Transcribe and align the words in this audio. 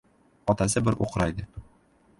Otasi 0.53 0.83
bir 0.87 0.97
o‘qraydi. 1.07 1.49